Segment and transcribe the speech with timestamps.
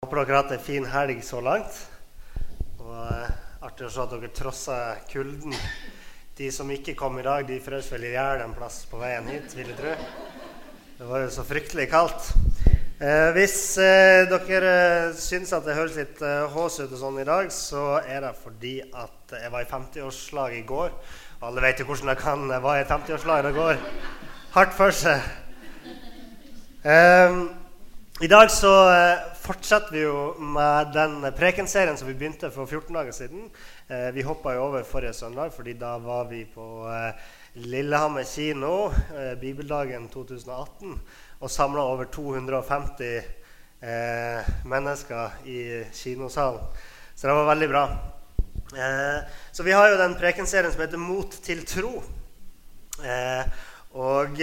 [0.00, 1.74] Håper dere har hatt en fin helg så langt.
[2.80, 5.52] Og eh, Artig å se at dere trosser kulden.
[6.38, 9.28] De som ikke kom i dag, de frøs vel i hjel en plass på veien
[9.28, 9.92] hit, vil jeg tro.
[10.96, 12.30] Det var jo så fryktelig kaldt.
[12.96, 17.20] Eh, hvis eh, dere eh, syns at det høres litt eh, hås ut og sånn
[17.20, 20.96] i dag, så er det fordi at jeg var i 50-årslag i går.
[21.44, 23.50] Alle vet jo hvordan det kan være i 50-årslag.
[23.50, 23.88] Det går
[24.56, 25.28] hardt for seg.
[26.88, 27.42] Eh,
[28.22, 32.92] I dag så eh, fortsetter vi jo med den prekenserien som vi begynte for 14
[32.92, 33.46] dager siden.
[33.88, 37.16] Eh, vi hoppa jo over forrige søndag, fordi da var vi på eh,
[37.64, 38.90] Lillehammer kino,
[39.40, 40.98] Bibeldagen 2018,
[41.40, 46.60] og samla over 250 eh, mennesker i kinosalen.
[47.16, 47.86] Så det var veldig bra.
[49.52, 52.04] Så vi har jo den prekenserien som heter 'Mot til tro'.
[53.96, 54.36] Og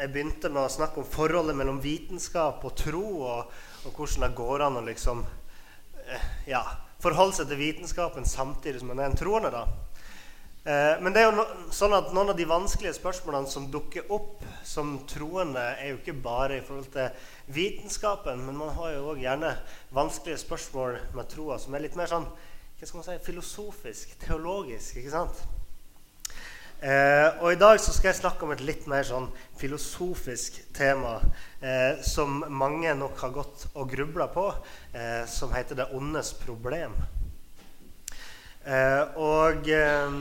[0.00, 4.36] jeg begynte med å snakke om forholdet mellom vitenskap og tro, og, og hvordan det
[4.38, 5.24] går an å liksom,
[6.48, 6.62] ja,
[7.02, 9.52] forholde seg til vitenskapen samtidig som man er en troende.
[9.54, 9.66] da.
[10.66, 11.44] Eh, men det er jo
[11.74, 16.16] sånn at noen av de vanskelige spørsmålene som dukker opp som troende, er jo ikke
[16.24, 19.52] bare i forhold til vitenskapen, men man har jo òg gjerne
[19.94, 22.26] vanskelige spørsmål med troa som er litt mer sånn
[22.76, 24.98] hva skal man si, filosofisk, teologisk.
[24.98, 25.38] ikke sant?
[26.80, 31.14] Eh, og I dag så skal jeg snakke om et litt mer sånn filosofisk tema
[31.64, 34.50] eh, som mange nok har gått og grubla på,
[34.92, 36.98] eh, som heter 'det ondes problem'.
[38.66, 40.14] Eh, og eh,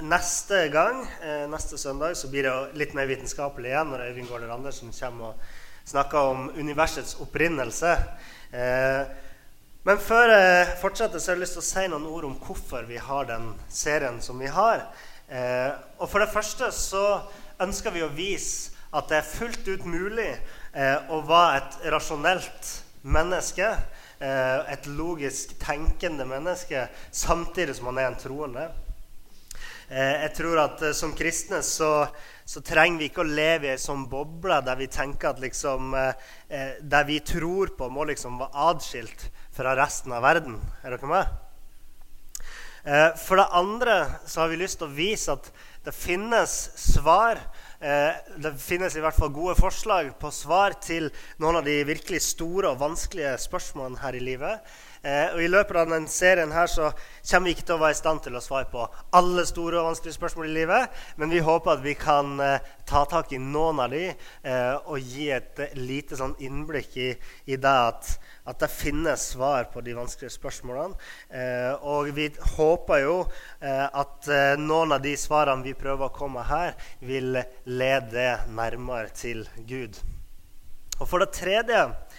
[0.00, 4.54] neste gang, eh, neste søndag, så blir det litt mer vitenskapelig igjen når Øyvind Gaarder
[4.54, 5.34] Andersen kommer og
[5.84, 7.96] snakker om universets opprinnelse.
[9.82, 12.82] men før jeg fortsetter, så har jeg lyst til å si noen ord om hvorfor
[12.88, 14.88] vi har den serien som vi har.
[15.30, 17.04] Eh, og For det første så
[17.62, 20.30] ønsker vi å vise at det er fullt ut mulig
[20.74, 22.70] eh, å være et rasjonelt
[23.06, 23.68] menneske,
[24.18, 28.66] eh, et logisk tenkende menneske, samtidig som man er en troende.
[29.90, 32.06] Eh, jeg tror at eh, Som kristne så,
[32.46, 35.94] så, trenger vi ikke å leve i ei sånn boble der vi tenker at liksom,
[35.98, 40.60] eh, det vi tror på, må liksom være atskilt fra resten av verden.
[40.82, 41.49] Er dere med?
[42.84, 45.50] Eh, for det andre så har vi lyst til å vise at
[45.84, 47.40] det finnes svar.
[47.80, 51.10] Eh, det finnes i hvert fall gode forslag på svar til
[51.40, 54.72] noen av de virkelig store og vanskelige spørsmålene her i livet.
[55.00, 57.96] Eh, og I løpet av denne serien her så kommer vi ikke til å være
[57.96, 58.84] i stand til å svare på
[59.16, 62.36] alle store og vanskelige spørsmål i livet, men vi håper at vi kan
[62.88, 64.10] ta tak i noen av de
[64.84, 67.08] og gi et lite sånn innblikk i,
[67.48, 68.12] i det at,
[68.50, 70.98] at, det finnes svar på de vanskelige spørsmålene.
[71.30, 73.16] Eh, og vi håper jo
[73.60, 74.30] eh, at
[74.60, 77.38] noen av de svarene vi prøver å komme her, vil
[77.70, 80.00] lede nærmere til Gud.
[81.00, 82.09] Og for det tredje Eh,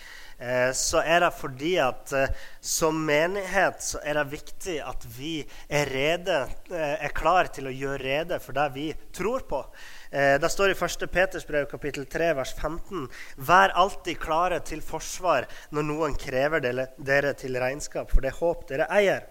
[0.74, 2.32] så er det fordi at eh,
[2.62, 5.36] som menighet så er det viktig at vi
[5.70, 6.38] er, rede,
[6.72, 9.64] eh, er klar til å gjøre rede for det vi tror på.
[10.12, 11.06] Det står i 1.
[11.08, 13.06] Peters brev kapittel 3 vers 15.:
[13.48, 18.90] Vær alltid klare til forsvar når noen krever dere til regnskap for det håp dere
[18.92, 19.24] eier.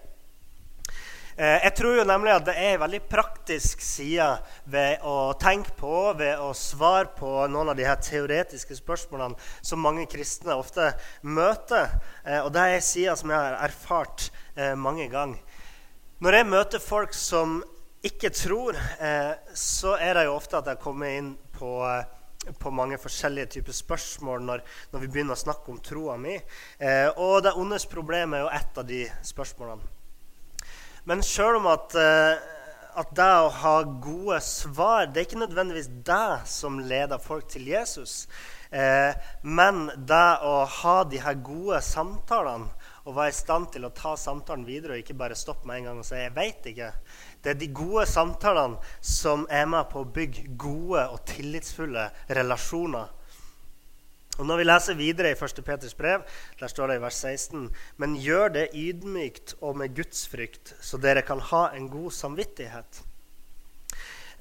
[1.41, 4.27] Eh, jeg tror jo nemlig at det er en veldig praktisk side
[4.69, 9.81] ved å tenke på, ved å svare på noen av de her teoretiske spørsmålene som
[9.81, 10.91] mange kristne ofte
[11.25, 11.95] møter.
[12.21, 15.39] Eh, og det er en side som jeg har erfart eh, mange ganger.
[16.21, 17.63] Når jeg møter folk som
[18.05, 18.77] ikke tror,
[19.57, 21.75] så er det jo ofte at jeg kommer inn på
[22.57, 26.39] på mange forskjellige typer spørsmål når, når, vi begynner å snakke om troa mi.
[27.21, 30.00] Og det ondes problem er jo ett av de spørsmålene.
[31.09, 32.41] Men sjøl om at, eh,
[33.01, 37.65] at det å ha gode svar det er ikke nødvendigvis det som leder folk til
[37.71, 38.27] Jesus.
[38.69, 39.09] Eh,
[39.41, 42.69] men det å ha de her gode samtalene
[43.01, 45.89] og være i stand til å ta samtalen videre og ikke bare stoppe med en
[45.89, 46.93] gang og si 'jeg veit ikke'.
[47.41, 53.09] Det er de gode samtalene som er med på å bygge gode og tillitsfulle relasjoner
[54.39, 55.59] og Når vi leser videre i 1.
[55.65, 56.23] Peters brev,
[56.59, 61.21] der står det i vers 16.: Men gjør det ydmykt og med gudsfrykt, så dere
[61.21, 63.03] kan ha en god samvittighet.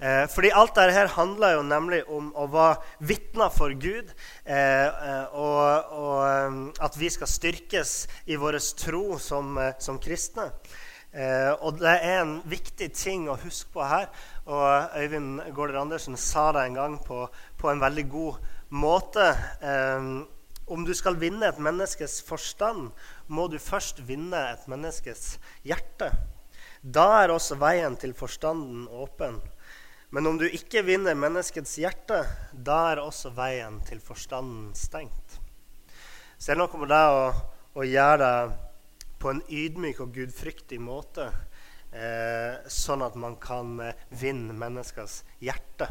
[0.01, 4.15] Eh, fordi alt dette handler jo nemlig om å være vitner for Gud.
[4.47, 9.99] Eh, eh og, og, eh, at vi skal styrkes i vår tro som, eh, som
[10.01, 10.53] kristne.
[11.13, 14.09] Eh, og det er en viktig ting å huske på her.
[14.47, 17.27] Og Øyvind Gaarder Andersen sa det en gang på,
[17.59, 20.11] på en veldig god måte måte eh,
[20.71, 22.93] Om du skal vinne et menneskes forstand,
[23.27, 26.13] må du først vinne et menneskes hjerte.
[26.81, 29.41] Da er også veien til forstanden åpen.
[30.15, 32.23] Men om du ikke vinner menneskets hjerte,
[32.55, 35.41] da er også veien til forstanden stengt.
[36.39, 37.25] Så det er noe med det å,
[37.75, 38.59] å gjøre det
[39.21, 41.27] på en ydmyk og gudfryktig måte,
[41.93, 45.91] eh, sånn at man kan eh, vinne menneskers hjerte.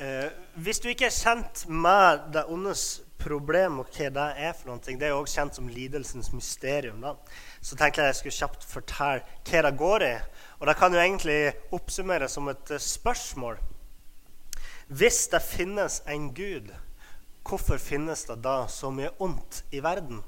[0.00, 4.70] Eh, hvis du ikke er kjent med det ondes problem og hva det er for
[4.70, 7.12] noe, det er jo også kjent som lidelsens mysterium, da,
[7.60, 10.14] så tenkte jeg jeg skulle kjapt fortelle hva det går i.
[10.56, 11.38] Og det kan jo egentlig
[11.76, 13.60] oppsummeres som et eh, spørsmål.
[14.88, 16.72] Hvis det finnes en Gud,
[17.44, 20.24] hvorfor finnes det da så mye ondt i verden?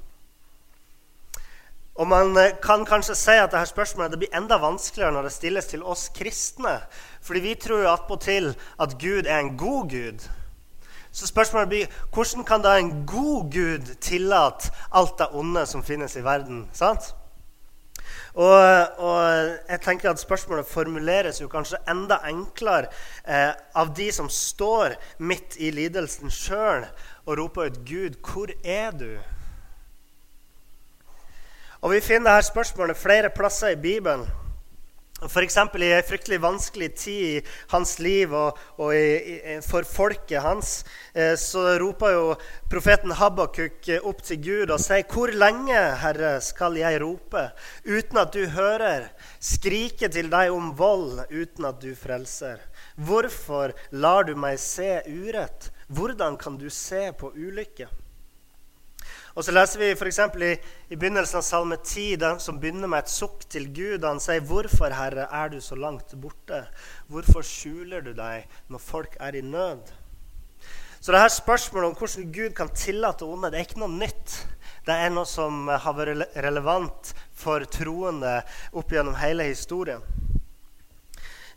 [1.95, 5.67] Og Man eh, kan kanskje si at dette spørsmålet blir enda vanskeligere når det stilles
[5.69, 6.79] til oss kristne.
[7.21, 10.29] Fordi vi tror jo attpåtil at Gud er en god Gud.
[11.13, 16.15] Så spørsmålet blir hvordan kan da en god Gud tillate alt det onde som finnes
[16.15, 16.69] i verden?
[16.73, 17.13] sant?
[18.33, 19.21] Og, og,
[19.69, 22.89] jeg tenker at Spørsmålet formuleres jo kanskje enda enklere
[23.27, 26.87] eh, av de som står midt i lidelsen sjøl
[27.25, 29.32] og roper ut 'Gud, hvor er du?'
[31.83, 34.23] Og Vi finner dette spørsmålet flere plasser i Bibelen.
[35.23, 35.55] F.eks.
[35.55, 37.41] i en fryktelig vanskelig tid i
[37.73, 40.71] hans liv og, og i, i, for folket hans,
[41.11, 42.25] eh, så roper jo
[42.71, 47.49] profeten Habakuk opp til Gud og sier, 'Hvor lenge, Herre, skal jeg rope
[47.83, 52.63] uten at du hører?' 'Skrike til deg om vold uten at du frelser.'
[52.95, 55.71] 'Hvorfor lar du meg se urett?
[55.87, 58.02] Hvordan kan du se på ulykke?'
[59.33, 60.19] Og så leser vi f.eks.
[60.45, 60.51] I,
[60.93, 64.05] i begynnelsen av Salme 10, den som begynner med et sukk til Gud.
[64.05, 66.67] Han sier, 'Hvorfor, Herre, er du så langt borte?
[67.09, 69.89] Hvorfor skjuler du deg når folk er i nød?'
[71.01, 74.37] Så det her spørsmålet om hvordan Gud kan tillate onde, det er ikke noe nytt.
[74.85, 78.37] Det er noe som har vært relevant for troende
[78.71, 79.99] opp gjennom hele historien.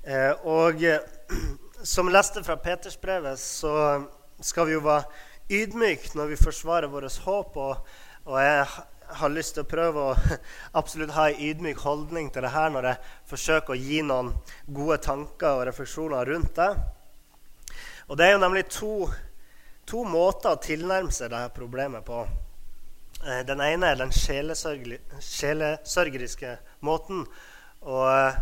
[0.03, 0.83] Eh, og
[1.95, 4.03] som leste fra Petersbrevet, så
[4.41, 5.07] skal vi jo være
[5.53, 7.57] ydmyk når vi forsvarer vårt håp.
[7.57, 7.77] Og,
[8.25, 8.67] og, jeg
[9.21, 10.39] har lyst til å prøve å
[10.81, 14.33] absolutt ha en ydmyk holdning til det her når jeg forsøker å gi noen
[14.67, 16.73] gode tanker og refleksjoner rundt det.
[18.07, 18.95] Og det er jo nemlig to,
[19.87, 22.27] to måter å tilnærme seg dette problemet på.
[23.25, 27.27] Eh, den ene er den sjelesørgeriske måten.
[27.87, 28.33] Og,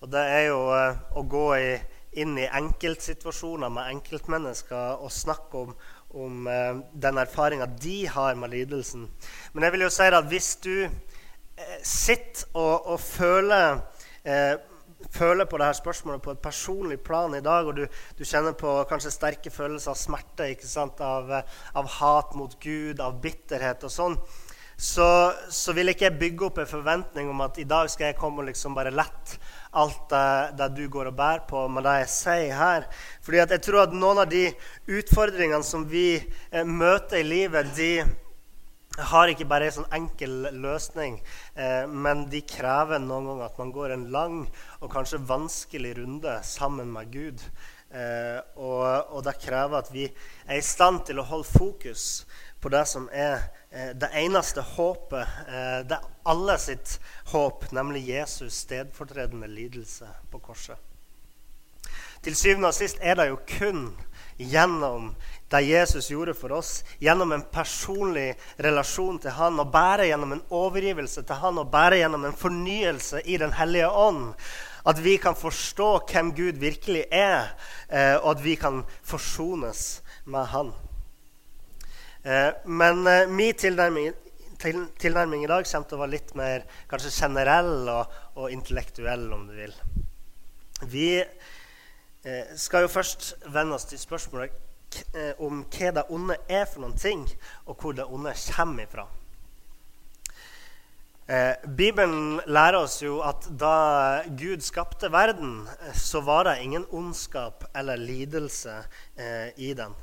[0.00, 1.80] og, det er jo eh, å gå i,
[2.22, 5.74] inn i enkeltsituasjoner med enkeltmennesker og snakke om,
[6.14, 9.08] om eh, den erfaringa de har med lidelsen.
[9.52, 13.82] Men jeg vil jo si at hvis du eh, sitter og, og føler,
[14.24, 14.54] eh,
[15.12, 17.86] føler på dette spørsmålet på et personlig plan i dag, og du,
[18.18, 20.50] du kjenner på kanskje sterke følelser av smerte,
[21.04, 24.18] av, eh, av, hat mot Gud, av bitterhet og sånn,
[24.76, 28.18] så, så, vil ikke jeg bygge opp en forventning om at i dag skal jeg
[28.20, 29.38] komme og liksom bare lett
[29.76, 32.86] alt det, det, du går og bærer på med det jeg sier her.
[33.24, 34.46] Fordi jeg tror at noen av de
[34.98, 37.90] utfordringene som vi eh, møter i livet, de
[38.96, 41.18] har ikke bare en sånn enkel løsning,
[41.54, 44.38] eh, men de krever noen ganger at man går en lang
[44.80, 47.44] og kanskje vanskelig runde sammen med Gud.
[47.92, 52.24] Eh, og, og det krever at vi er i stand til å holde fokus
[52.60, 53.44] på det som er
[53.76, 56.96] det eneste håpet, eh, det er alle sitt
[57.32, 60.78] håp, nemlig Jesus' stedfortredende lidelse på korset.
[62.24, 63.90] Til syvende og sist er det jo kun
[64.38, 65.12] gjennom
[65.52, 70.42] det Jesus gjorde for oss, gjennom en personlig relasjon til Han, og bare gjennom en
[70.50, 74.34] overgivelse til Han, og bare gjennom en fornyelse i Den hellige ånd,
[74.86, 77.54] at vi kan forstå hvem Gud virkelig er,
[77.90, 80.72] eh, og at vi kan forsones med Han.
[82.26, 84.14] Eh, men eh, min tilnærming,
[84.58, 89.28] til, tilnærming, i dag kommer til å være litt mer kanskje generell og, og intellektuell,
[89.36, 89.74] om du vil.
[90.90, 94.62] Vi eh, skal jo først vende oss til spørsmålet
[95.42, 97.22] om hva det onde er for noen ting,
[97.66, 99.04] og hvor det onde kommer ifra.
[101.26, 105.64] Eh, Bibelen lærer oss jo at da Gud skapte verden,
[105.94, 108.76] så var det ingen ondskap eller lidelse
[109.18, 109.94] eh, i den.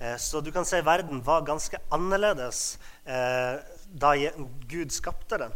[0.00, 4.10] Eh, så du kan si verden var ganske annerledes eh, da
[4.66, 5.54] Gud skapte den.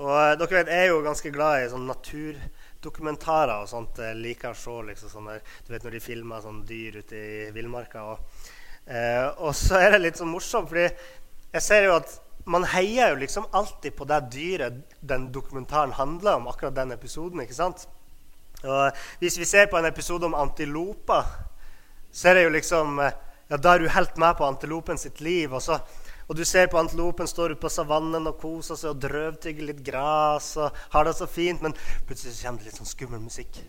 [0.00, 4.00] Og eh, dere vet, Jeg er jo ganske glad i sånn naturdokumentarer og sånt.
[4.00, 5.36] Jeg liker å liksom, sånne,
[5.66, 8.08] du vet når de filmer sånn dyr ute i villmarka.
[8.14, 8.48] Og,
[8.88, 10.88] eh, og, så er det litt sånn morsomt, fordi
[11.52, 16.40] jeg ser jo at man heier jo liksom alltid på det dyret den dokumentaren handler
[16.40, 16.48] om.
[16.48, 17.88] akkurat den episoden, ikke sant?
[18.64, 21.24] Og Hvis vi ser på en episode om antiloper
[22.12, 23.18] så er det jo liksom eh,
[23.48, 25.52] ja, Da er du helt med på antilopen sitt liv.
[25.52, 25.78] Og, så,
[26.28, 29.84] og du ser på antilopen står ute på savannen og koser seg og drøvtygger litt
[29.86, 31.62] gras og har det så fint.
[31.62, 33.62] Men plutselig kommer det litt sånn skummel musikk.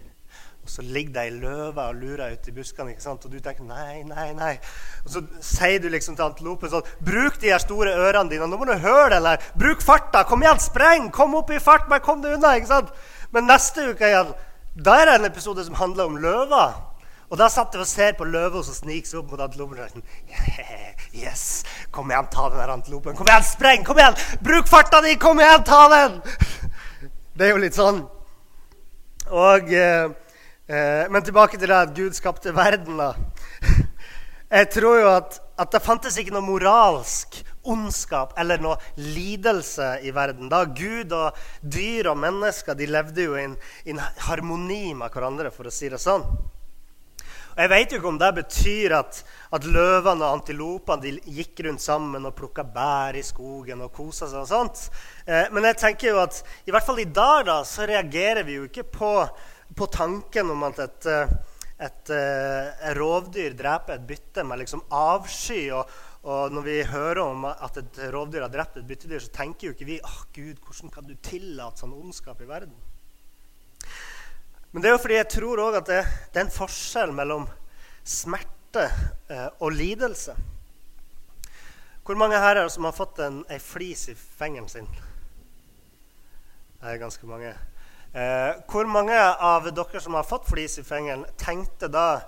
[0.61, 3.23] Og så ligger det ei løve og lurer ut i buskene, ikke sant?
[3.25, 4.51] og du tenker nei, nei, nei.
[5.05, 8.45] Og så sier du liksom til antilopen sånn Bruk de her store ørene dine.
[8.45, 9.49] Nå må du høre det, her.
[9.57, 10.21] bruk farta.
[10.29, 11.09] Kom igjen, spreng!
[11.15, 12.53] Kom opp i fart, bare kom deg unna.
[12.59, 12.93] ikke sant?
[13.33, 14.31] Men neste uke igjen,
[14.77, 16.77] da er det en episode som handler om løver.
[17.31, 19.81] Og da satt jeg og ser på løva som sniker seg opp mot antilopen.
[19.95, 20.07] Sånn,
[21.23, 21.63] yes,
[21.95, 23.17] Kom igjen, ta den der antilopen.
[23.17, 23.85] Kom igjen, spreng!
[23.87, 24.17] Kom igjen!
[24.45, 25.17] Bruk farta di!
[25.19, 26.19] Kom igjen, ta den!
[27.33, 28.03] Det er jo litt sånn.
[29.31, 30.09] Og Eh,
[30.67, 32.97] men tilbake til det at Gud skapte verden.
[32.97, 33.13] da.
[34.51, 37.37] Jeg tror jo at, at det fantes ikke noe moralsk
[37.71, 40.49] ondskap eller noe lidelse i verden.
[40.51, 43.53] Da Gud og dyr og mennesker de levde jo i en,
[43.85, 46.25] i en harmoni med hverandre, for å si det sånn.
[47.51, 49.21] Og Jeg vet jo ikke om det betyr at,
[49.55, 54.39] at løvene og antilopene gikk rundt sammen og plukka bær i skogen og kosa seg.
[54.43, 54.85] og sånt.
[55.25, 58.55] Eh, men jeg tenker jo at i hvert fall i dag da, så reagerer vi
[58.59, 59.13] jo ikke på
[59.75, 61.33] på tanken om at et, eh,
[61.81, 65.63] et, et eh, rovdyr dreper et bytte med liksom avsky.
[65.75, 65.89] Og,
[66.21, 69.75] og, når vi hører om at et rovdyr har drept et byttedyr, så tenker jo
[69.75, 72.75] ikke vi åh, Gud, hvordan kan du tillate sånn ondskap i verden?
[74.71, 76.01] Men det er jo fordi jeg tror òg at det,
[76.31, 77.47] det, er en forskjell mellom
[78.07, 78.85] smerte
[79.27, 80.37] eh, og lidelse.
[82.07, 84.87] Hvor mange her er det som har fått en, ei flis i fingeren sin?
[86.81, 87.51] Det er ganske mange.
[88.11, 92.27] Eh, hvor mange av dere som har fått flis i fingeren, tenkte da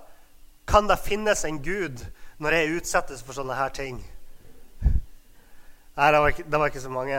[0.64, 2.00] Kan det finnes en gud
[2.40, 3.98] når jeg utsettes for sånne her ting?
[5.94, 7.18] Nei, det var ikke, det var ikke så mange.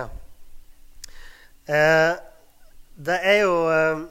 [1.70, 2.14] Eh,
[2.98, 4.02] det er jo eh,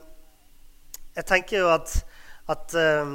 [1.16, 1.96] Jeg tenker jo at,
[2.54, 3.10] at eh,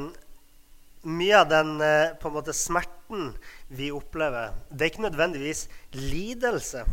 [1.08, 3.32] mye av den eh, på en måte smerten
[3.72, 6.84] vi opplever, det er ikke nødvendigvis lidelse.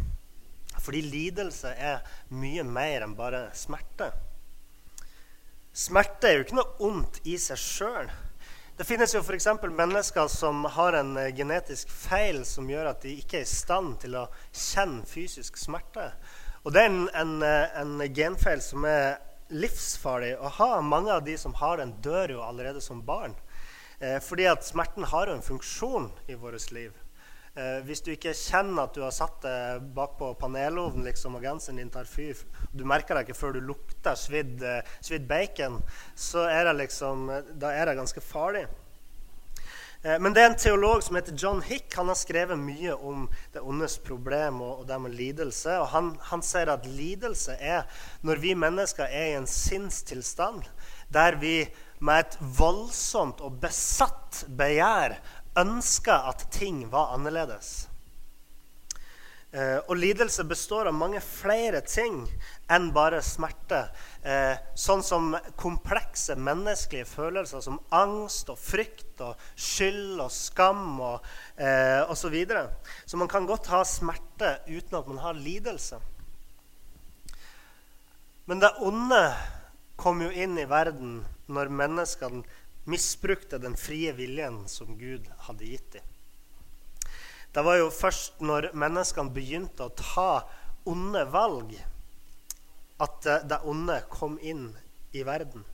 [0.79, 4.13] Fordi lidelse er mye mer enn bare smerte.
[5.77, 8.07] Smerte er jo ikke noe ondt i seg sjøl.
[8.79, 9.49] Det finnes jo f.eks.
[9.77, 13.99] mennesker som har en eh, genetisk feil som gjør at de ikke er i stand
[14.01, 14.23] til å
[14.57, 16.07] kjenne fysisk smerte.
[16.65, 19.19] Og det er en, en, eh, en genfeil som er
[19.53, 20.71] livsfarlig å ha.
[20.81, 23.37] Mange av de som har den, dør jo allerede som barn.
[24.01, 26.97] Eh, fordi at smerten har jo en funksjon i vårt liv.
[27.57, 29.59] Eh, hvis du ikke kjenner at du har satt det
[29.97, 32.37] bakpå panelovnen liksom, og genseren din tar fyr,
[32.77, 35.79] du merker det ikke før du lukter svidd, eh, svidd bacon,
[36.13, 38.67] så er det, liksom, da er det ganske farlig.
[40.03, 41.89] Eh, men det er en teolog som heter John Hick.
[41.97, 45.79] Han har skrevet mye om det ondes problem og, og det med lidelse.
[45.81, 47.89] Og han, han sier at lidelse er
[48.21, 50.69] når vi mennesker er i en sinnstilstand
[51.09, 51.63] der vi
[52.05, 55.17] med et voldsomt og besatt begjær
[55.57, 57.87] ønska at ting var annerledes.
[59.57, 62.25] Eh, og lidelse består av mange flere ting
[62.73, 63.87] enn bare smerte.
[64.27, 71.25] Eh, sånn som komplekse menneskelige følelser som angst og frykt og skyld og skam og
[71.57, 72.27] eh, osv.
[72.27, 72.67] Så, videre.
[73.07, 76.03] så man kan godt ha smerte uten at man har lidelse.
[78.51, 79.23] Men det onde
[79.97, 82.43] kom jo inn i verden når menneskene
[82.87, 86.13] misbrukte den frie viljen som Gud hadde gitt dem.
[87.53, 90.31] Det var jo først når menneskene begynte å ta
[90.87, 91.73] onde valg,
[93.03, 94.71] at det onde kom inn
[95.17, 95.65] i verden.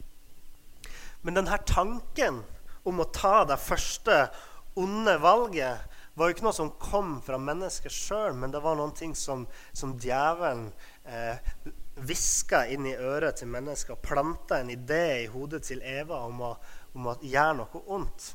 [1.23, 2.42] Men denne tanken
[2.83, 4.25] om å ta det første
[4.78, 9.12] onde valget var jo ikke noe som kom fra mennesket sjøl, men det var noe
[9.16, 10.66] som, som djevelen
[11.04, 11.38] eh,
[12.73, 16.52] inn i øret til mennesket og planta en idé i hodet til Eva om å
[16.96, 18.32] om å gjøre noe ondt.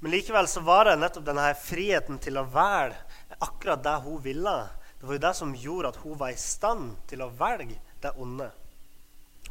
[0.00, 2.96] Men likevel så var det nettopp denne friheten til å velge
[3.40, 4.56] akkurat det hun ville.
[5.00, 8.12] Det var jo det som gjorde at hun var i stand til å velge det
[8.20, 8.48] onde.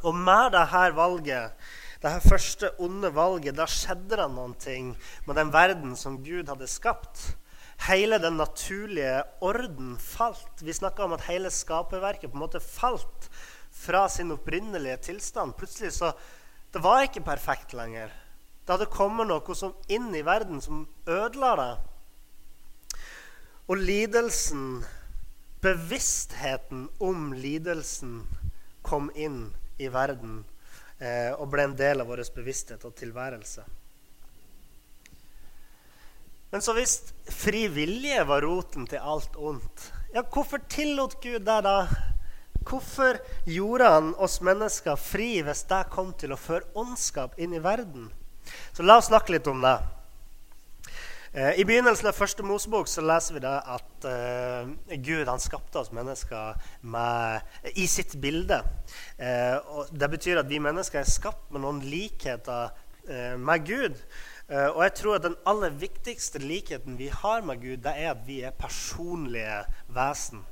[0.00, 1.54] Og med dette valget,
[2.00, 4.92] dette første onde valget, da skjedde det noen ting
[5.26, 7.34] med den verden som Gud hadde skapt.
[7.86, 10.60] Hele den naturlige orden falt.
[10.60, 13.30] Vi snakka om at hele skaperverket på en måte falt
[13.70, 15.54] fra sin opprinnelige tilstand.
[15.56, 16.12] Plutselig så
[16.72, 18.12] det var ikke perfekt lenger.
[18.64, 21.72] Det hadde kommet noe som inn i verden som ødela det.
[23.70, 24.84] Og lidelsen,
[25.62, 28.22] bevisstheten om lidelsen,
[28.86, 30.40] kom inn i verden
[30.98, 33.66] eh, og ble en del av vår bevissthet og tilværelse.
[36.50, 36.96] Men så hvis
[37.30, 41.76] fri vilje var roten til alt ondt, ja, hvorfor tillot Gud det da?
[42.66, 47.62] Hvorfor gjorde han oss mennesker fri hvis det kom til å føre ondskap inn i
[47.62, 48.10] verden?
[48.72, 49.78] Så la oss snakke litt om det.
[51.32, 55.78] Eh, I begynnelsen av første Mosebok så leser vi det at uh, Gud han skapte
[55.78, 57.46] oss mennesker med,
[57.78, 58.58] i sitt bilde.
[59.14, 64.02] Uh, og det betyr at vi mennesker er skapt med noen likheter uh, med Gud.
[64.50, 68.24] og jeg tror at den aller viktigste likheten vi har med Gud, det er at
[68.26, 69.60] vi er personlige
[69.94, 70.42] vesen.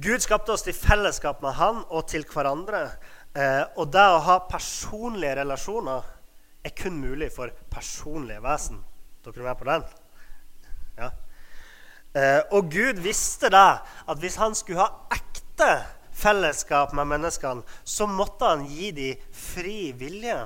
[0.00, 2.90] Gud skapte oss til fellesskap med Han og til hverandre.
[3.76, 6.06] og det å ha personlige relasjoner
[6.64, 8.80] er kun mulig for personlige vesen.
[9.24, 9.84] Dere er med på den?
[10.98, 11.10] Ja.
[12.14, 15.70] Eh, og Gud visste da at hvis han skulle ha ekte
[16.16, 20.40] fellesskap med menneskene, så måtte han gi dem fri vilje.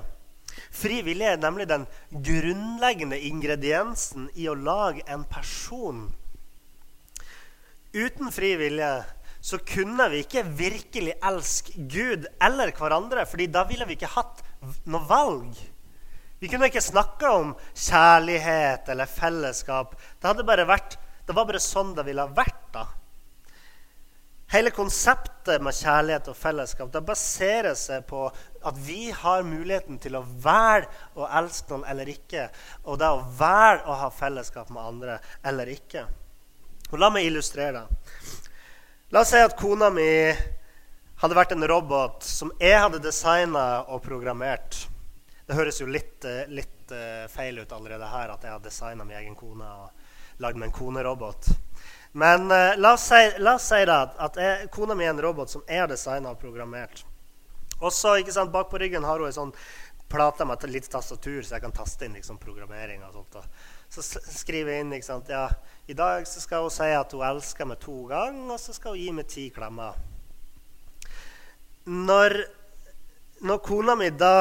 [0.74, 6.06] Fri vilje er nemlig den grunnleggende ingrediensen i å lage en person.
[7.94, 8.90] Uten fri vilje
[9.44, 14.40] så kunne vi ikke virkelig elske Gud eller hverandre, fordi da ville vi ikke hatt
[14.88, 15.58] noe valg.
[16.40, 19.98] Vi kunne ikke snakke om kjærlighet eller fellesskap.
[20.20, 20.32] Det,
[20.64, 20.96] vært,
[21.28, 22.62] det var bare sånn det ville vært.
[22.72, 22.86] da.
[24.54, 30.16] Hele konseptet med kjærlighet og fellesskap det baserer seg på at vi har muligheten til
[30.16, 30.88] å velge
[31.20, 32.46] å elske noen eller ikke,
[32.84, 36.06] og det å velge å ha fellesskap med andre eller ikke.
[36.92, 38.42] Og La meg illustrere det.
[39.14, 40.04] La oss si at kona mi
[41.22, 44.88] hadde vært en robot som jeg hadde designa og programmert.
[45.46, 49.06] Det høres jo litt, eh, litt uh, feil ut allerede her at jeg har designa
[49.06, 51.52] min egen kone og lagd meg en konerobot.
[52.18, 55.22] Men uh, la, oss si, la, oss si, da, at jeg, kona mi er en
[55.22, 57.04] robot som jeg har designa og programmert.
[57.78, 58.16] Og så
[58.50, 59.54] Bak på ryggen har hun en sånn
[60.10, 63.06] plate med et lite tastatur, så jeg kan taste inn liksom, programmering.
[63.06, 63.38] og sånt.
[63.38, 63.46] Da.
[63.94, 65.46] Så skriver jeg inn ikke sant, ja,
[65.86, 68.96] i dag så skal hun si at hun elsker meg to ganger, og så skal
[68.96, 69.94] hun gi meg ti klemmer.
[71.86, 72.34] Når,
[73.46, 74.36] når kona mi da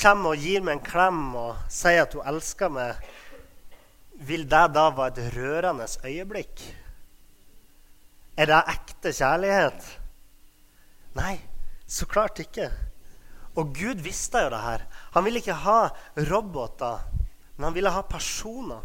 [0.00, 2.98] kommer og gir meg en klem og sier at hun elsker meg,
[4.26, 6.64] vil det da være et rørende øyeblikk?
[8.34, 9.86] Er det ekte kjærlighet?
[11.14, 11.36] Nei,
[11.86, 12.72] så klart ikke.
[13.54, 14.86] Og Gud visste jo det her.
[15.14, 15.80] Han ville ikke ha
[16.32, 17.04] roboter,
[17.56, 18.80] men han ville ha personer.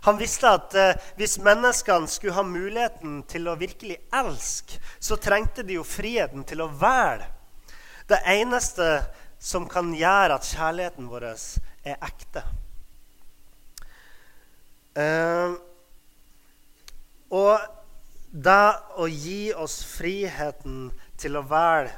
[0.00, 5.64] Han visste at eh, hvis menneskene skulle ha muligheten til å virkelig elske, så trengte
[5.66, 7.28] de jo friheten til å velge.
[8.08, 8.86] Det eneste
[9.38, 12.42] som kan gjøre at kjærligheten vår er ekte.
[14.98, 15.58] Eh,
[17.28, 17.60] og
[18.32, 18.64] det
[18.96, 20.88] å gi oss friheten
[21.20, 21.92] til å velge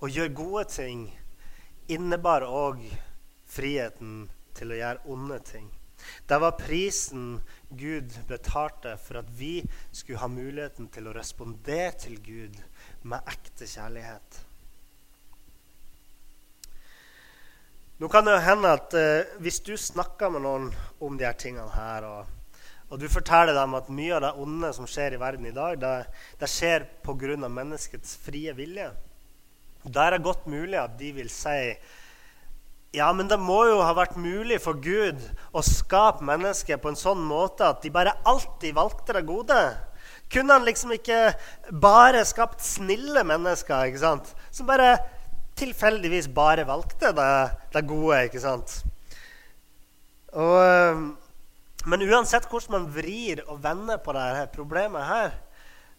[0.00, 1.08] og gjøre gode ting,
[1.92, 2.80] innebar òg
[3.50, 5.70] friheten til å gjøre onde ting.
[6.26, 9.60] Det var prisen Gud betalte for at vi
[9.92, 12.56] skulle ha muligheten til å respondere til Gud
[13.02, 14.40] med ekte kjærlighet.
[18.00, 20.70] Nå kan det hende at eh, Hvis du snakker med noen
[21.04, 24.70] om de her tingene her, og, og, du forteller dem at mye av det onde
[24.72, 25.92] som skjer i verden i dag, det,
[26.40, 27.36] det skjer pga.
[27.44, 28.88] menneskets frie vilje,
[29.84, 31.74] da er det godt mulig at de vil si
[32.94, 35.20] ja, men det må jo ha vært mulig for Gud
[35.54, 39.60] å skape mennesker på en sånn måte at de bare alltid valgte det gode.
[40.30, 41.20] Kunne han liksom ikke
[41.82, 44.34] bare skapt snille mennesker ikke sant?
[44.50, 44.96] som bare
[45.58, 47.32] tilfeldigvis bare valgte det,
[47.74, 48.80] det gode, ikke sant?
[50.34, 51.02] Og, eh,
[51.90, 55.34] men uansett hvordan man vrir og vender på dette problemet her,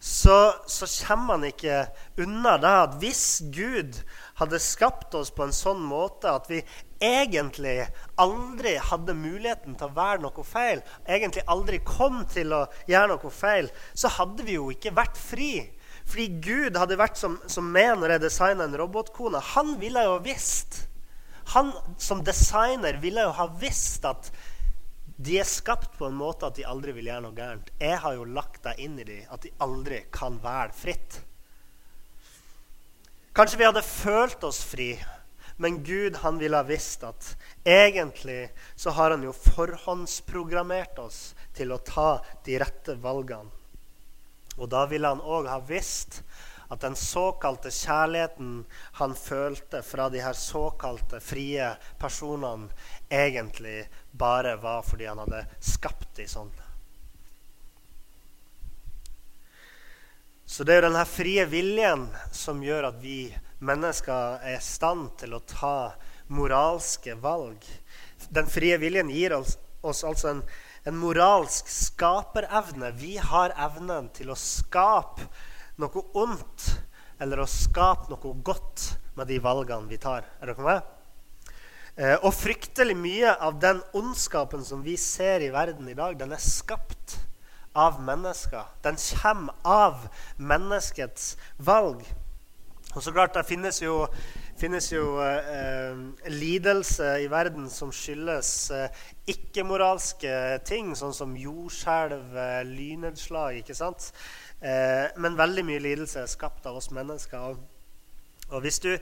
[0.01, 1.83] så, så kommer man ikke
[2.17, 3.99] unna det at hvis Gud
[4.39, 6.63] hadde skapt oss på en sånn måte at vi
[7.01, 7.75] egentlig
[8.21, 13.33] aldri hadde muligheten til å være noe feil, egentlig aldri kom til å gjøre noe
[13.35, 15.53] feil, så hadde vi jo ikke vært fri.
[16.09, 19.37] Fordi Gud hadde vært som, som meg når jeg designa en robotkone.
[19.53, 20.87] Han ville jo visst
[21.53, 24.29] Han som designer ville jo ha visst at
[25.21, 27.69] de er skapt på en måte at de aldri vil gjøre noe gærent.
[27.81, 31.19] Jeg har jo lagt deg inn i dem, at de aldri kan være fritt.
[33.37, 34.95] Kanskje vi hadde følt oss fri,
[35.61, 41.19] men Gud han ville ha visst at egentlig så har han jo forhåndsprogrammert oss
[41.55, 42.15] til å ta
[42.47, 43.53] de rette valgene.
[44.57, 46.23] Og da ville han òg ha visst
[46.71, 48.63] at den såkalte kjærligheten
[48.99, 51.67] han følte fra de her såkalte frie
[51.99, 52.71] personene,
[53.11, 56.51] egentlig bare var fordi han hadde skapt de sånn.
[60.51, 63.29] Så det er jo denne frie viljen som gjør at vi
[63.63, 65.93] mennesker er i stand til å ta
[66.31, 67.63] moralske valg.
[68.33, 70.43] Den frie viljen gir oss, oss altså en
[70.83, 72.91] en moralsk skaperevne.
[72.91, 75.27] Vi har evnen til å skape
[75.81, 76.71] noe ondt
[77.21, 80.25] eller å skape noe godt med de valgene vi tar.
[80.41, 81.00] Er dere med?
[82.01, 86.33] Eh, og fryktelig mye av den ondskapen som vi ser i verden i dag, den
[86.33, 87.19] er skapt
[87.77, 88.71] av mennesker.
[88.81, 92.01] Den kommer av menneskets valg.
[92.95, 94.07] Og så klart, Det finnes jo,
[94.57, 95.95] finnes jo eh,
[96.27, 98.89] lidelse i verden som skyldes eh,
[99.27, 103.61] ikke-moralske ting, sånn som jordskjelv, eh, lynnedslag.
[103.61, 104.11] ikke sant?
[104.59, 107.37] Eh, men veldig mye lidelse er skapt av oss mennesker.
[107.37, 107.61] Og,
[108.49, 108.97] og hvis, du,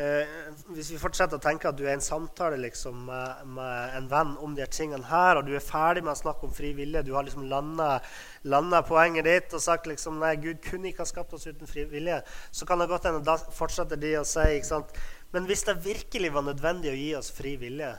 [0.00, 0.34] eh,
[0.74, 4.08] hvis vi fortsetter å tenke at du er i en samtale liksom, med, med, en
[4.10, 7.04] venn om de tingene her, og du er ferdig med å snakke om fri vilje,
[7.06, 11.36] du har liksom landa poenget ditt og sagt liksom, nei, Gud kunne ikke ha skapt
[11.36, 14.72] oss uten fri vilje, så kan det godt hende da fortsetter de å si ikke
[14.72, 14.94] sant?
[15.34, 17.94] Men hvis det virkelig var nødvendig å gi oss fri vilje,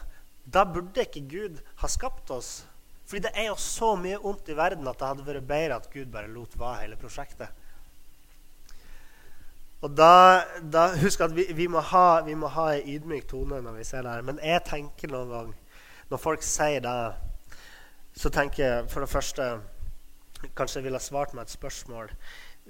[0.45, 2.55] da burde ikke Gud ha skapt oss
[3.05, 5.91] fordi det er jo så mye ondt i verden at det hadde vært bedre at
[5.93, 7.51] Gud bare lot være hele prosjektet.
[9.83, 12.43] Og da, da Husk at vi, vi, må ha, en
[12.95, 14.25] ydmyk tone når vi ser det her.
[14.25, 15.53] Men jeg tenker noen gang,
[16.09, 16.97] når folk sier det,
[18.15, 19.55] så tenker jeg for det første
[20.55, 22.11] Kanskje jeg ville svart meg et spørsmål.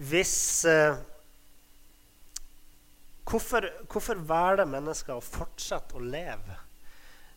[0.08, 0.96] Hvis eh,
[3.28, 6.56] hvorfor, hvorfor velger mennesker å fortsette å leve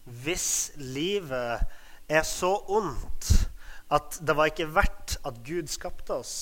[0.08, 1.64] hvis livet
[2.08, 3.32] er så ondt
[3.92, 6.36] at det var ikke verdt at Gud skapte oss?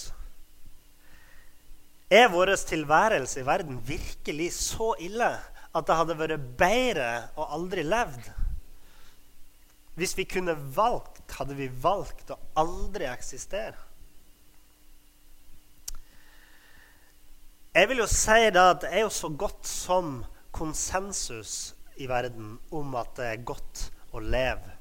[2.10, 5.32] Er vår tilværelse i verden virkelig så ille
[5.76, 8.28] at det hadde vært bedre å aldri levd?
[9.96, 13.78] Hvis vi kunne valgt, hadde vi valgt å aldri eksistere.
[17.76, 20.20] Jeg vil jo si da at det er jo så godt som
[20.54, 24.76] konsensus i verden om at det er godt å leve.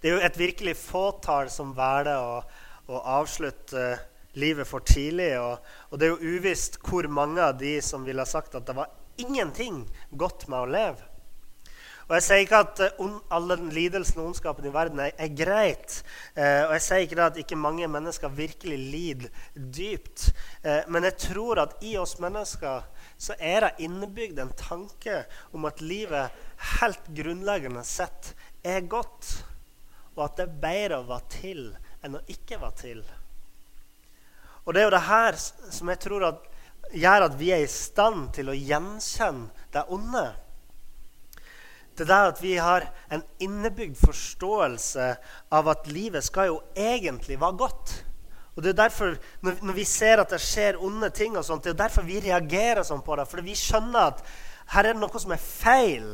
[0.00, 2.38] Det er jo et virkelig fåtall som velger å,
[2.88, 3.84] å, avslutte
[4.40, 5.32] livet for tidlig.
[5.40, 8.66] Og, og, det er jo uvisst hvor mange av de som ville ha sagt at
[8.68, 11.10] det var ingenting godt med å leve.
[12.04, 16.02] Og Jeg sier ikke at all alle lidelsen og ondskapen i verden er, er greit.
[16.36, 20.26] Eh, og jeg sier ikke at ikke mange mennesker virkelig lider dypt.
[20.60, 22.84] Eh, men jeg tror at i oss mennesker
[23.16, 25.22] så er det innebygd en tanke
[25.56, 26.44] om at livet
[26.76, 29.32] helt grunnleggende sett er godt
[30.14, 31.62] og at det er bedre å være til
[32.04, 33.04] enn å ikke være til.
[34.64, 36.46] Og det er jo det her som jeg tror at,
[36.94, 40.24] gjør at vi er i stand til å gjenkjenne det onde.
[41.94, 45.12] Det er at vi har en innebygd forståelse
[45.54, 47.92] av at livet skal jo egentlig være godt.
[48.54, 51.74] Og det er derfor, når vi ser at det skjer onde ting, og sånt, det
[51.74, 53.26] er derfor vi reagerer sånn på det.
[53.30, 54.22] Fordi vi skjønner at
[54.74, 56.10] her er det noe som er feil.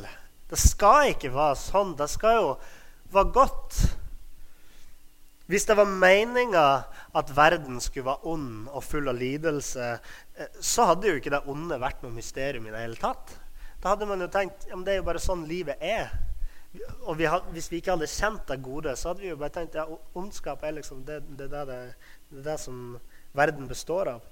[0.51, 1.95] Det skal ikke være sånn.
[1.97, 2.55] Det skal jo
[3.13, 3.81] være godt.
[5.51, 6.67] Hvis det var meninga
[7.17, 9.93] at verden skulle være ond og full av lidelse,
[10.37, 13.35] eh, så hadde jo ikke det onde vært noe mysterium i det hele tatt.
[13.81, 16.13] Da hadde man jo tenkt ja, det er jo bare sånn livet er.
[17.09, 19.57] Og vi had, hvis vi ikke hadde kjent det gode, så hadde vi jo bare
[19.57, 23.01] tenkt ja, ondskap er liksom det, det, det, det, det som
[23.35, 24.29] verden består av.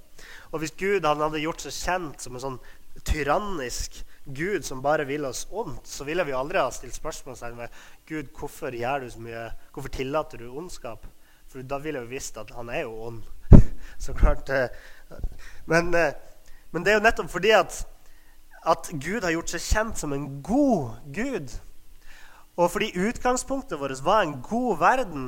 [0.53, 2.61] Og hvis Gud hadde gjort seg kjent som en sånn
[3.07, 7.77] tyrannisk Gud som bare vil oss ondt, så ville vi aldri ha stilt spørsmål ved
[8.09, 11.07] Gud, hvorfor gjør du så mye, hvorfor tillater du ondskap?
[11.49, 13.23] For da ville jo visst at han er jo ånd.
[14.05, 14.51] så klart.
[14.53, 14.69] Eh,
[15.67, 16.13] men, eh,
[16.71, 17.81] men, det er jo nettopp fordi at,
[18.69, 21.57] at Gud har gjort seg kjent som en god Gud.
[22.59, 25.27] Og fordi utgangspunktet vårt var en god verden.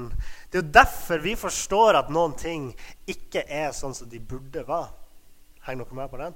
[0.51, 2.73] Det er jo derfor vi forstår at noen ting
[3.07, 4.91] ikke er sånn som de burde være.
[5.69, 6.35] Henger dere med på den?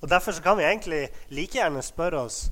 [0.00, 2.46] Og Derfor kan vi egentlig like gjerne spørre oss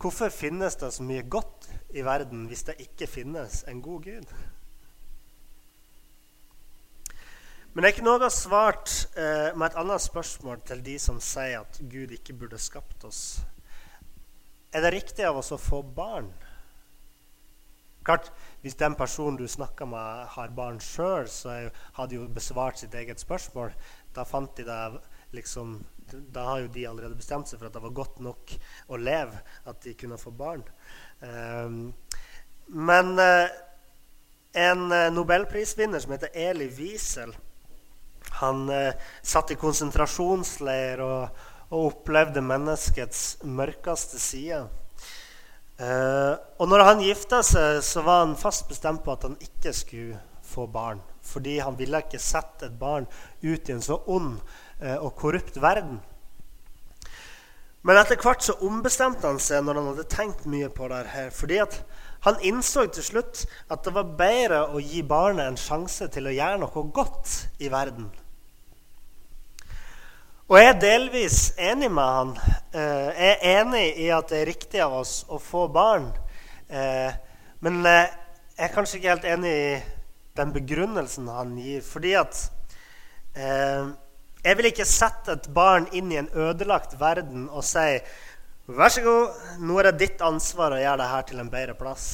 [0.00, 4.32] hvorfor finnes det så mye godt i verden hvis det ikke finnes en god Gud?
[7.76, 8.88] Men det er ikke noe har svart
[9.20, 13.42] eh, med et annet spørsmål til de som sier at Gud ikke burde skapt oss.
[14.72, 16.30] Er det riktig av oss å få barn?
[18.00, 18.30] Klart,
[18.64, 22.96] Hvis den personen du snakker med, har barn sjøl, så har de jo besvart sitt
[22.96, 23.76] eget spørsmål.
[24.16, 24.80] Da fant de det
[25.36, 25.82] liksom
[26.32, 28.56] da har jo de allerede bestemt seg for at det var godt nok
[28.88, 29.36] å leve,
[29.68, 30.64] at de kunne få barn.
[31.20, 31.90] Um,
[32.72, 33.52] men uh,
[34.56, 37.36] en uh, nobelprisvinner som heter Eli Wiesel,
[38.40, 44.66] han eh, satt i konsentrasjonsleir og, og opplevde menneskets mørkeste side.
[45.76, 50.20] og når han gifta seg, så var han fast bestemt på at han ikke skulle
[50.40, 51.02] få barn.
[51.20, 53.04] Fordi han ville ikke sette et barn
[53.42, 54.38] ut i en så ond
[54.76, 56.02] Eh, og korrupt verden.
[57.86, 61.30] Men etter hvert så ombestemte han seg når han hadde tenkt mye på det her.
[61.30, 61.62] fordi
[62.24, 66.34] han innså til slutt at det var bedre å gi barnet en sjanse til å
[66.34, 68.08] gjøre noe godt i verden.
[70.46, 72.28] Og jeg er delvis enig med han.
[72.70, 76.06] Eh, jeg er enig i at det er riktig av oss å få barn.
[76.70, 77.16] Eh,
[77.66, 78.12] men eh,
[78.54, 79.72] jeg er kanskje ikke helt enig i
[80.38, 81.82] den begrunnelsen han gir.
[81.82, 82.44] Fordi at
[83.36, 87.98] Jeg vil ikke sette et barn inn i en ødelagt verden og si
[88.66, 92.06] Vær så god, nå er det ditt ansvar å gjøre dette til en bedre plass.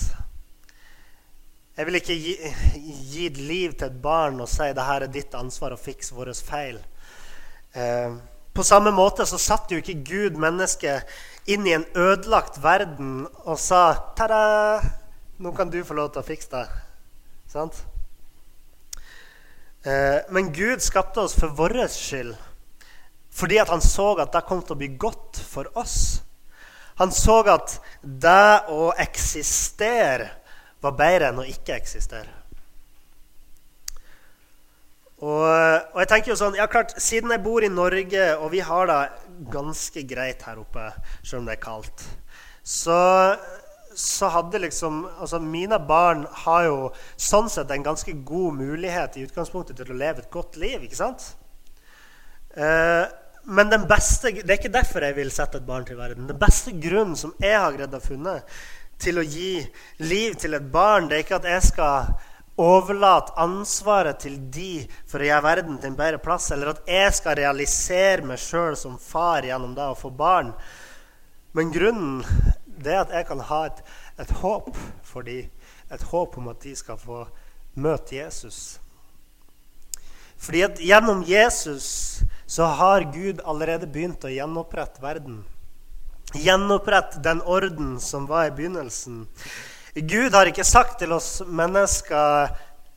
[1.73, 2.33] Jeg vil ikke gi,
[3.09, 6.35] gi liv til et barn og si det her er ditt ansvar å fikse våre
[6.37, 6.77] feil.
[7.73, 8.19] Eh,
[8.53, 11.09] på samme måte så satt jo ikke Gud mennesket
[11.49, 14.83] inn i en ødelagt verden og sa Ta-da!
[15.41, 16.67] Nå kan du få lov til å fikse det.
[17.49, 17.79] Sant?
[19.88, 22.37] Eh, men Gud skapte oss for vår skyld.
[23.33, 26.21] Fordi at han så at det kom til å bli godt for oss.
[27.00, 30.28] Han så at det å eksistere
[30.83, 32.42] var bedre enn å ikke eksistere.
[35.22, 38.62] Og, og, jeg tenker jo sånn, ja klart, Siden jeg bor i Norge, og vi
[38.66, 39.00] har det
[39.52, 40.88] ganske greit her oppe,
[41.22, 42.02] selv om det er kaldt,
[42.66, 42.98] så,
[43.94, 46.76] så hadde liksom altså Mine barn har jo
[47.14, 50.83] sånn sett en ganske god mulighet i utgangspunktet til å leve et godt liv.
[50.83, 51.28] ikke sant?
[52.59, 53.07] Eh,
[53.44, 56.28] men den beste, det er ikke derfor jeg vil sette et barn til verden.
[56.31, 58.37] Den beste grunnen som jeg har greid å funne
[59.02, 59.57] til å gi
[60.05, 62.12] liv til et barn, det er ikke at jeg skal
[62.62, 67.16] overlate ansvaret til de for å gjøre verden til en bedre plass, eller at jeg
[67.16, 70.52] skal realisere meg sjøl som far gjennom det å få barn.
[71.57, 72.20] Men grunnen
[72.83, 73.83] det er at jeg kan ha et,
[74.22, 74.70] et håp
[75.07, 75.50] for dem.
[75.92, 77.24] Et håp om at de skal få
[77.74, 78.82] møte Jesus.
[80.42, 85.42] Fordi at gjennom Jesus så har Gud allerede begynt å gjenopprette verden.
[86.35, 89.26] Gjenopprette den orden som var i begynnelsen.
[89.94, 92.52] Gud har ikke sagt til oss mennesker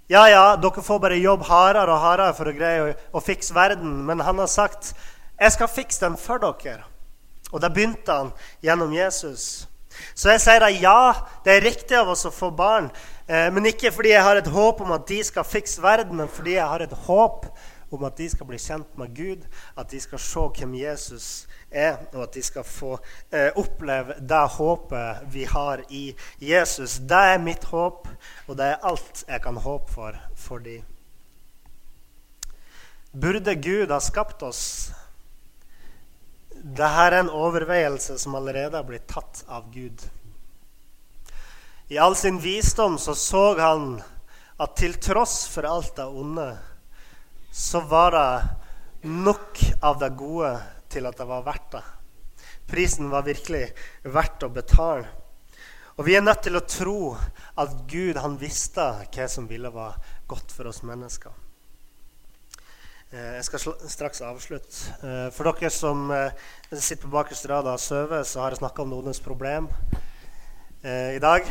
[0.07, 3.55] ja, ja, dere får bare jobbe hardere og hardere for å greie å, å fikse
[3.55, 4.03] verden.
[4.05, 4.93] Men han har sagt
[5.35, 6.85] jeg skal fikse den for dere.
[7.51, 8.29] Og da begynte han
[8.63, 9.65] gjennom Jesus.
[10.13, 12.89] Så jeg sier da ja, det er riktig av oss å få barn.
[13.27, 16.29] Eh, men ikke fordi jeg har et håp om at de skal fikse verden, men
[16.29, 17.47] fordi jeg har et håp
[17.95, 19.45] om at de skal bli kjent med Gud,
[19.77, 21.29] at de skal se hvem Jesus
[21.71, 22.95] er, og at de skal få
[23.31, 26.03] eh, oppleve det håpet vi har i
[26.41, 26.99] Jesus.
[26.99, 28.09] Det er mitt håp,
[28.47, 30.81] og det er alt jeg kan håpe for for de.
[33.15, 34.91] Burde Gud ha skapt oss?
[36.55, 40.01] Dette er en overveielse som allerede har blitt tatt av Gud.
[41.87, 43.99] I all sin visdom så, så han
[44.57, 46.47] at til tross for alt det onde
[47.53, 50.49] så var det nok av det gode
[50.89, 51.83] til at det var verdt det.
[52.65, 53.67] Prisen var virkelig
[54.01, 55.05] verdt å betale.
[55.95, 56.99] Og vi er nødt til å tro
[57.61, 61.31] at Gud han visste hva som ville være godt for oss mennesker.
[63.13, 64.97] Eh, jeg skal straks avslutte.
[65.05, 66.33] Eh, for dere som eh,
[66.73, 69.69] sitter på bakerste rad og sover, så har jeg snakka om noens problem
[70.85, 71.47] i dag.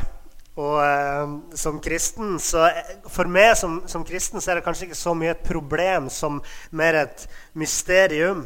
[0.54, 2.68] Og eh, som kristen, så,
[3.10, 6.38] For meg som, som, kristen så er det kanskje ikke så mye et problem som
[6.70, 7.26] mer et
[7.58, 8.44] mysterium.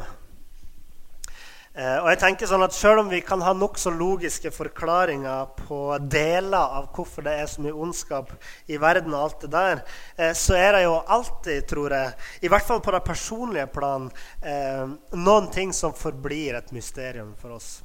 [1.79, 5.83] Eh, og jeg tenker sånn at Selv om vi kan ha nokså logiske forklaringer på
[6.11, 8.33] deler av hvorfor det er så mye ondskap
[8.67, 9.83] i verden, og alt det der,
[10.17, 14.09] eh, så er det jo alltid, tror jeg, i hvert fall på det personlige plan,
[14.41, 17.83] eh, noen ting som forblir et mysterium for oss.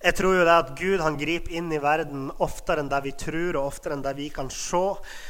[0.00, 3.10] Jeg tror jo det at Gud han griper inn i verden oftere enn det vi
[3.20, 4.80] tror, og oftere enn det vi kan se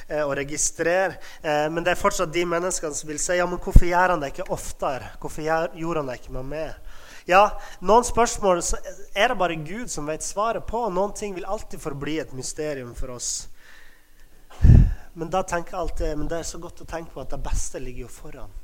[0.06, 1.16] eh, og registrere.
[1.42, 4.22] Eh, men det er fortsatt de menneskene som vil si ja, men hvorfor gjør han
[4.22, 5.10] det ikke oftere?
[5.18, 6.94] Hvorfor gjorde han det ikke med meg?
[7.26, 7.42] Ja,
[7.82, 10.86] Noen spørsmål er det bare Gud som vet svaret på.
[10.86, 13.48] og Noen ting vil alltid forbli et mysterium for oss.
[15.18, 17.42] Men da tenker jeg alltid, men det er så godt å tenke på at det
[17.42, 18.54] beste ligger jo foran.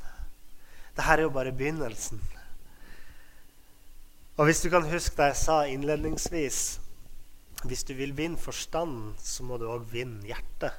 [0.94, 2.22] Dette er jo bare begynnelsen.
[4.36, 6.80] Og hvis du kan huske det jeg sa innledningsvis
[7.64, 10.74] Hvis du vil vinne forstanden, så må du òg vinne hjertet.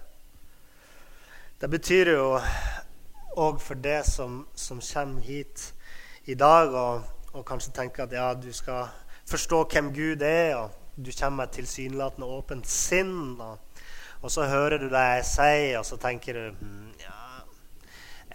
[1.62, 2.28] Det betyr jo
[3.34, 5.74] òg for det som, som, kommer hit
[6.26, 7.02] i dag, og,
[7.34, 8.94] og, kanskje tenker at ja, du skal
[9.26, 13.58] forstå hvem Gud er, og du kommer med et tilsynelatende åpent sinn, og,
[14.22, 17.22] og, så hører du det jeg sier, og så tenker du hm, ja,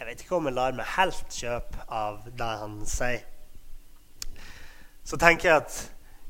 [0.01, 3.32] Jeg vet ikke om jeg lar meg helt kjøpe av det han sier
[5.05, 5.79] så tenker jeg at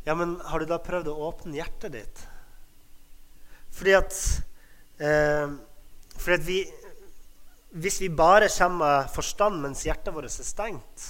[0.07, 2.23] ja, men har du da prøvd å åpne hjertet ditt?
[3.73, 4.17] Fordi at,
[4.99, 5.53] eh,
[6.17, 6.61] fordi at vi,
[7.73, 11.07] Hvis vi bare kommer med forstand mens hjertet vårt er stengt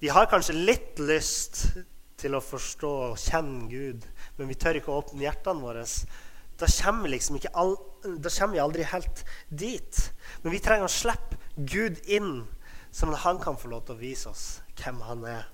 [0.00, 1.68] Vi har kanskje litt lyst
[2.18, 4.04] til å forstå og kjenne Gud,
[4.38, 5.82] men vi tør ikke å åpne hjertene våre.
[6.58, 10.02] Da kommer, liksom all, da kommer vi aldri helt dit.
[10.42, 12.44] Men vi trenger å slippe Gud inn
[12.94, 14.44] sånn at han kan få lov til å vise oss
[14.78, 15.48] hvem han er.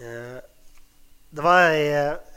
[0.00, 0.40] Eh,
[1.30, 1.88] det var ei,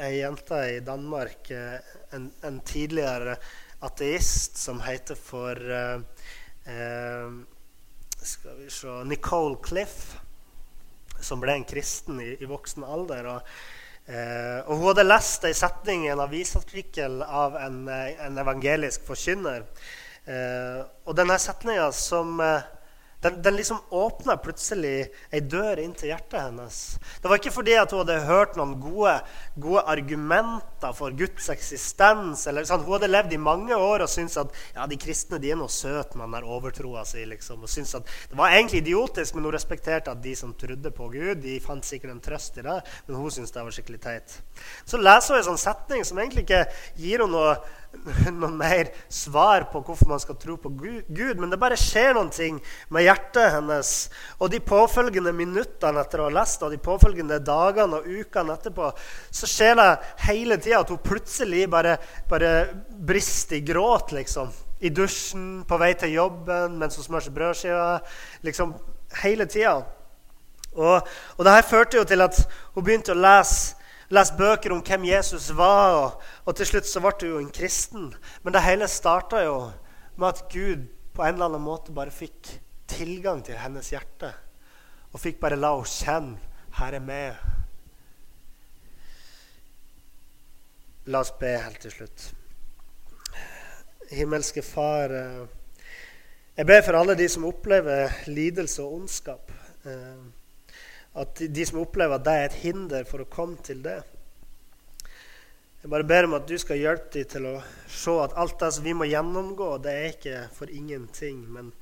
[0.03, 1.79] ei jente i Danmark, eh,
[2.11, 3.37] en, en, tidligere
[3.79, 6.01] ateist, som heter for eh,
[8.23, 10.17] Skal vi se Nicole Cliff,
[11.19, 13.31] som ble en kristen i, i voksen alder.
[13.37, 13.55] og
[14.03, 19.63] Uh, og hun hadde lest ei setning i en avisartikkel av en, en evangelisk forkynner.
[20.27, 22.65] Uh, og denne setninga som eh,
[23.23, 26.79] den, den liksom åpna plutselig ei dør inn til hjertet hennes.
[27.23, 29.13] Det var ikke fordi at hun hadde hørt noen gode,
[29.55, 32.43] gode argumenter for Guds eksistens.
[32.51, 32.83] Eller, sånn.
[32.83, 35.71] Hun hadde levd i mange år og syntes at ja, de kristne de er noe
[35.71, 37.23] søte med den der overtroa si.
[37.29, 40.91] Liksom, og syntes at Det var egentlig idiotisk, men hun respekterte at de som trodde
[40.91, 42.79] på Gud, de fant sikkert en trøst i det.
[43.07, 44.35] Men hun syntes det var skikkelig teit.
[44.83, 46.65] Så leser hun en sånn setning som egentlig ikke
[46.99, 47.55] gir henne noe
[48.31, 52.31] noen mer svar på hvorfor man skal tro på Gud, men det bare skjer noen
[52.33, 52.59] ting
[52.93, 53.91] med hjertet hennes.
[54.39, 58.91] Og de påfølgende minuttene etter å ha lest og de påfølgende dagene og ukene etterpå,
[59.31, 59.89] så skjer det
[60.27, 61.97] hele tida at hun plutselig bare,
[62.29, 62.53] bare
[62.89, 64.51] brister i gråt, liksom.
[64.83, 68.17] I dusjen, på vei til jobben, mens hun smører brødskiver.
[68.43, 68.73] Liksom
[69.21, 69.77] hele tida.
[70.73, 72.41] Og, og det her førte jo til at
[72.73, 73.77] hun begynte å lese
[74.13, 77.53] lest bøker om hvem Jesus var, og, og til slutt så ble du jo en
[77.53, 78.11] kristen.
[78.43, 79.57] Men det hele starta jo
[80.17, 82.51] med at Gud på en eller annen måte bare fikk
[82.89, 84.31] tilgang til hennes hjerte.
[85.13, 86.37] Og fikk bare la henne kjenne
[86.73, 87.35] 'Her er med'.
[91.05, 92.33] La oss be helt til slutt.
[94.11, 95.47] Himmelske Far, eh,
[96.57, 99.51] jeg ber for alle de som opplever lidelse og ondskap.
[101.13, 104.01] Eh, at de som opplever at det er et hinder for å komme til det.
[105.83, 107.57] Jeg bare ber om at du skal hjelpe dem til å
[107.91, 111.43] se at alt det som vi må gjennomgå, det er ikke for ingenting.
[111.51, 111.73] Men,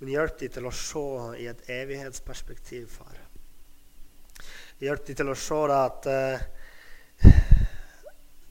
[0.00, 1.06] men hjelp dem til å se
[1.38, 3.20] i et evighetsperspektiv, far.
[4.82, 7.32] Hjelp dem til å se at uh,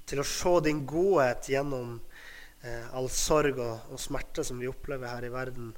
[0.10, 1.96] Til å se din godhet gjennom
[2.62, 5.72] eh, all sorg og, og smerte som vi opplever her i verden.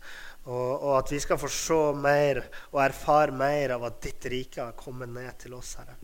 [0.47, 2.39] Og, og, at vi skal få se mer
[2.71, 5.97] og erfare mer av at ditt rike har kommet ned til oss, Herre.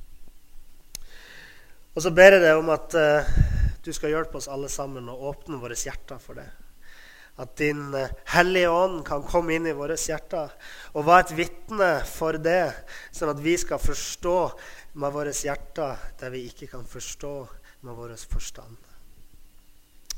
[1.94, 3.32] Og så ber jeg deg om at uh,
[3.86, 6.50] du skal hjelpe oss alle sammen og åpne våre hjerter for det.
[7.40, 10.52] At din uh, Hellige Ånd kan komme inn i våre hjerter
[10.92, 12.74] og være et vitne for det,
[13.16, 14.38] sånn at vi skal forstå
[15.00, 17.36] med våre hjerter det vi ikke kan forstå
[17.86, 18.76] med vår forstand.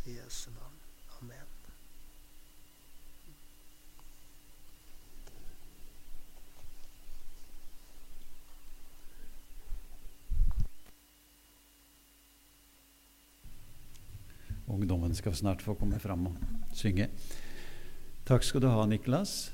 [0.06, 0.48] Jesus.
[0.48, 0.55] Jesu
[14.68, 16.38] Ungdommen skal snart få komme fram og
[16.74, 17.10] synge.
[18.26, 19.52] Takk skal du ha, Niklas.